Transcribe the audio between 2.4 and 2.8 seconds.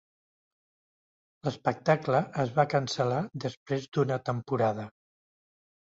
es va